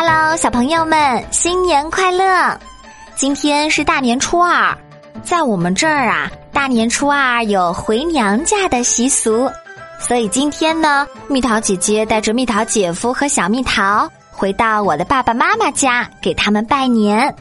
[0.00, 2.56] Hello，小朋友们，新年快乐！
[3.16, 4.72] 今天是大年初二，
[5.24, 9.50] 在我们这儿啊，大年初二有回娘家的习俗，
[9.98, 17.34] 所以今天呢，蜜桃姐姐带着蜜桃姐夫和小蜜桃回到我的爸爸妈妈家，给他们拜年。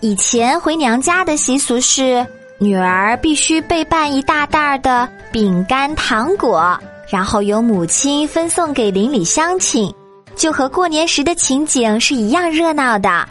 [0.00, 2.26] 以前回娘家的习俗是，
[2.58, 6.78] 女儿必须备办一大袋的饼干糖果，
[7.08, 9.90] 然后由母亲分送给邻里乡亲。
[10.40, 13.28] 就和过年时的情景是一样热闹的。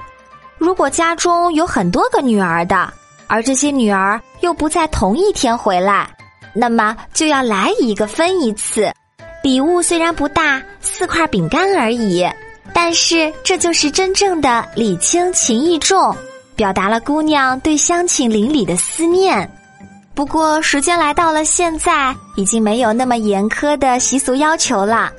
[0.59, 2.93] 如果家中有很多个女儿的，
[3.25, 6.07] 而这些女儿又不在同一天回来，
[6.53, 8.93] 那么就要来一个分一次。
[9.41, 12.29] 礼物虽然不大，四块饼干而已，
[12.75, 16.15] 但是这就是真正的礼轻情意重，
[16.55, 19.49] 表达了姑娘对乡亲邻里的思念。
[20.13, 25.11] 不过时间来到了现在，已经没有那么严苛的习俗要求了。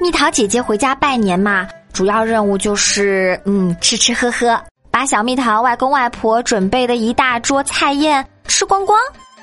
[0.00, 4.58] 蜜桃姐姐回家拜年嘛，主要任务就是嗯吃吃喝喝，
[4.92, 8.96] 把小蜜桃外公外婆准备的一大桌菜宴吃光光，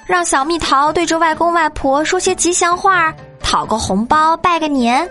[0.05, 5.05] 让小蜜桃对着外公外婆说些吉祥话，讨个红包拜个年。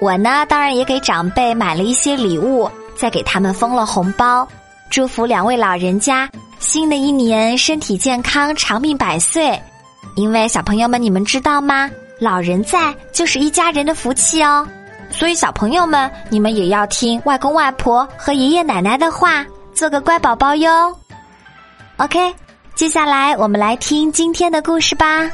[0.00, 4.46] 我呢，当然也给长辈买了一些礼物，再给他们封了红包，
[4.90, 6.28] 祝福两位老人家
[6.60, 9.60] 新的一年身体健康、长命百岁。
[10.14, 11.90] 因为小朋友们，你们知道吗？
[12.20, 14.64] 老人在就是一家人的福气哦。
[15.10, 20.94] 所以，小朋友们，你们也要听外公外婆和爷爷奶奶的话，做个乖宝宝哟。
[21.98, 22.34] OK，
[22.74, 25.30] 接下来我们来听今天的故事吧。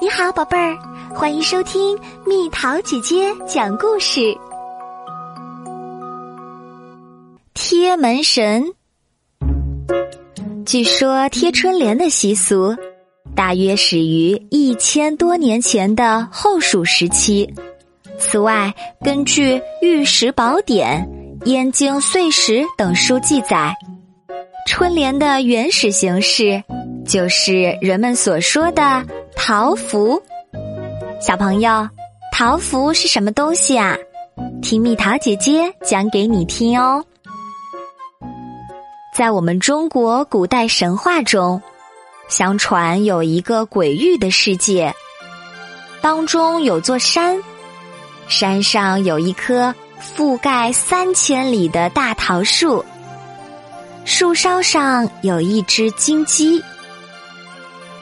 [0.00, 0.78] 你好，宝贝儿，
[1.14, 4.34] 欢迎收听蜜桃姐姐讲故事。
[7.52, 8.64] 贴门神，
[10.64, 12.74] 据说贴春联的习俗。
[13.38, 17.48] 大约始于一千多年前的后蜀时期。
[18.18, 21.08] 此外，根据《玉石宝典》
[21.46, 23.72] 《燕京岁时》等书记载，
[24.66, 26.60] 春联的原始形式
[27.06, 30.20] 就是人们所说的桃符。
[31.20, 31.88] 小朋友，
[32.32, 33.96] 桃符是什么东西啊？
[34.60, 37.04] 听蜜桃姐姐讲给你听哦。
[39.14, 41.62] 在我们中国古代神话中。
[42.28, 44.94] 相传有一个鬼域的世界，
[46.02, 47.42] 当中有座山，
[48.28, 49.74] 山上有一棵
[50.16, 52.84] 覆盖三千里的大桃树，
[54.04, 56.62] 树梢上有一只金鸡。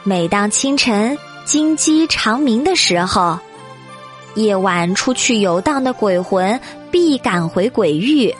[0.02, 3.38] 每当清晨金鸡长鸣的时候，
[4.34, 6.60] 夜晚出去游荡的鬼魂
[6.90, 8.34] 必赶回鬼域。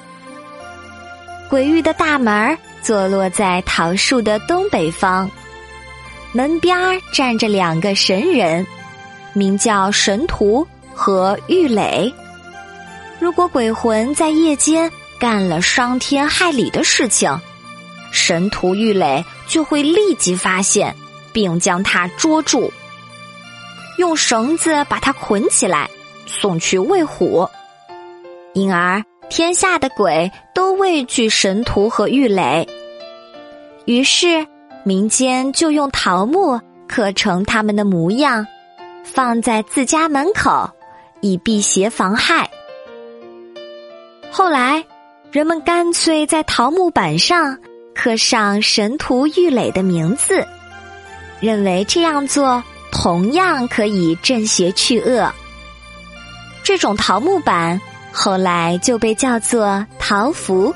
[1.49, 5.31] 鬼域的大门坐落在桃树的东北方。
[6.37, 8.67] 门边站着两个神人，
[9.33, 12.13] 名叫神荼和玉垒。
[13.19, 17.41] 如果鬼魂在夜间干了伤天害理的事情，
[18.13, 20.95] 神荼、玉垒就会立即发现，
[21.33, 22.71] 并将他捉住，
[23.97, 25.89] 用绳子把他捆起来，
[26.27, 27.49] 送去喂虎。
[28.53, 32.69] 因而，天下的鬼都畏惧神荼和玉垒。
[33.87, 34.47] 于是。
[34.87, 38.47] 民间就用桃木刻成他们的模样，
[39.03, 40.71] 放在自家门口，
[41.21, 42.49] 以辟邪防害。
[44.31, 44.85] 后来，
[45.33, 47.59] 人们干脆在桃木板上
[47.97, 50.47] 刻上神荼郁垒的名字，
[51.41, 55.29] 认为这样做同样可以镇邪去恶。
[56.63, 57.81] 这种桃木板
[58.13, 60.73] 后来就被叫做桃符。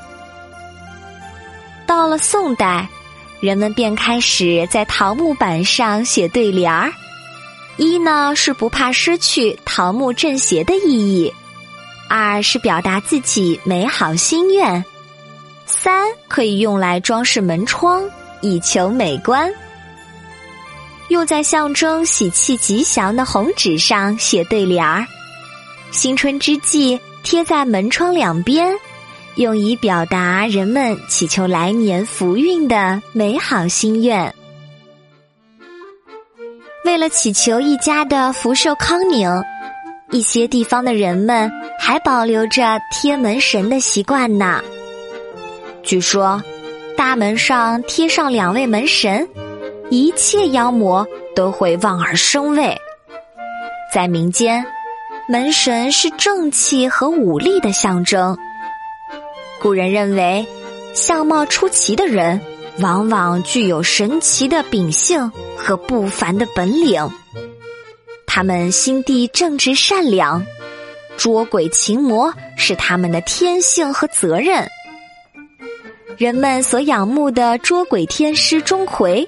[1.85, 2.85] 到了宋代。
[3.41, 6.93] 人们便开始在桃木板上写对联儿，
[7.75, 11.33] 一呢是不怕失去桃木镇邪的意义，
[12.07, 14.85] 二是表达自己美好心愿，
[15.65, 18.07] 三可以用来装饰门窗
[18.41, 19.51] 以求美观。
[21.07, 25.07] 用在象征喜气吉祥的红纸上写对联儿，
[25.89, 28.71] 新春之际贴在门窗两边。
[29.35, 34.33] 用以表达人们祈求来年福运的美好心愿。
[36.83, 39.29] 为了祈求一家的福寿康宁，
[40.11, 41.49] 一些地方的人们
[41.79, 44.61] 还保留着贴门神的习惯呢。
[45.81, 46.41] 据说，
[46.97, 49.27] 大门上贴上两位门神，
[49.89, 52.77] 一切妖魔都会望而生畏。
[53.93, 54.65] 在民间，
[55.27, 58.37] 门神是正气和武力的象征。
[59.61, 60.43] 古人认为，
[60.95, 62.41] 相貌出奇的人
[62.79, 67.07] 往往具有神奇的秉性和不凡的本领。
[68.25, 70.43] 他们心地正直善良，
[71.15, 74.67] 捉鬼擒魔是他们的天性和责任。
[76.17, 79.27] 人们所仰慕的捉鬼天师钟馗，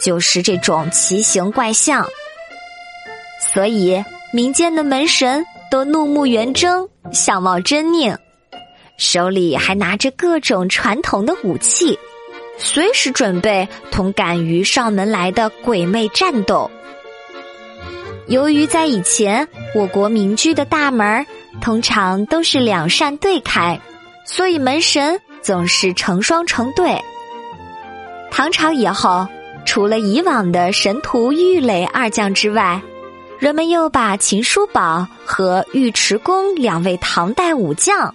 [0.00, 2.06] 就是这种奇形怪相。
[3.52, 8.16] 所以，民间的门神都怒目圆睁，相貌狰狞，
[9.02, 11.98] 手里还拿着各种传统的武器，
[12.56, 16.70] 随时准备同敢于上门来的鬼魅战斗。
[18.28, 21.26] 由于在以前我国民居的大门
[21.60, 23.78] 通常都是两扇对开，
[24.24, 26.98] 所以门神总是成双成对。
[28.30, 29.26] 唐朝以后，
[29.66, 32.80] 除了以往的神荼、郁垒二将之外，
[33.38, 38.14] 人们又把秦叔宝和尉迟恭两位唐代武将